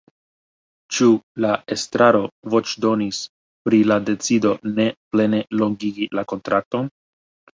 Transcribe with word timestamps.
Ĉu 0.95 1.09
la 1.43 1.51
estraro 1.75 2.21
voĉdonis 2.53 3.19
pri 3.69 3.81
la 3.91 3.97
decido 4.07 4.53
ne 4.79 4.87
plene 5.17 5.43
longigi 5.63 6.09
la 6.21 6.25
kontrakton? 6.33 6.91